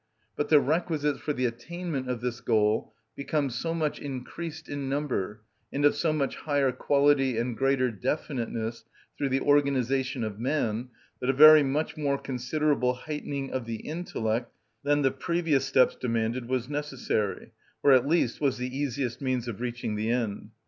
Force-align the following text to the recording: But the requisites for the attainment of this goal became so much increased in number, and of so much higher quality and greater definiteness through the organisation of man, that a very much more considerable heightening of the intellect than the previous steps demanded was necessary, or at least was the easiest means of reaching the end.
But 0.35 0.49
the 0.49 0.59
requisites 0.59 1.19
for 1.19 1.31
the 1.31 1.45
attainment 1.45 2.09
of 2.09 2.21
this 2.21 2.41
goal 2.41 2.91
became 3.15 3.51
so 3.51 3.71
much 3.75 3.99
increased 3.99 4.67
in 4.67 4.89
number, 4.89 5.43
and 5.71 5.85
of 5.85 5.93
so 5.93 6.11
much 6.11 6.37
higher 6.37 6.71
quality 6.71 7.37
and 7.37 7.55
greater 7.55 7.91
definiteness 7.91 8.83
through 9.15 9.29
the 9.29 9.41
organisation 9.41 10.23
of 10.23 10.39
man, 10.39 10.89
that 11.19 11.29
a 11.29 11.33
very 11.33 11.61
much 11.61 11.97
more 11.97 12.17
considerable 12.17 12.95
heightening 12.95 13.51
of 13.51 13.67
the 13.67 13.75
intellect 13.87 14.51
than 14.83 15.03
the 15.03 15.11
previous 15.11 15.65
steps 15.65 15.95
demanded 15.95 16.47
was 16.49 16.67
necessary, 16.67 17.51
or 17.83 17.91
at 17.91 18.07
least 18.07 18.41
was 18.41 18.57
the 18.57 18.75
easiest 18.75 19.21
means 19.21 19.47
of 19.47 19.61
reaching 19.61 19.93
the 19.95 20.09
end. 20.09 20.49